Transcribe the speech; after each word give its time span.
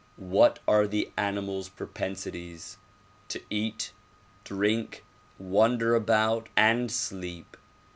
What 0.15 0.57
are 0.67 0.87
the 0.87 1.11
animals' 1.15 1.69
propensities? 1.69 2.77
To 3.27 3.39
eat, 3.51 3.93
drink, 4.43 5.05
wander 5.37 5.93
about 5.93 6.49
and 6.57 6.91
sleep. 6.91 7.55